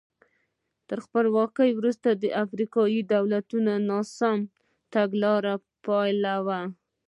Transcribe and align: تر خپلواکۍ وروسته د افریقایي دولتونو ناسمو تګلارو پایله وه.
تر 0.87 0.97
خپلواکۍ 1.05 1.69
وروسته 1.79 2.09
د 2.13 2.25
افریقایي 2.43 3.01
دولتونو 3.13 3.73
ناسمو 3.89 4.51
تګلارو 4.93 5.55
پایله 5.85 6.35
وه. 6.45 6.61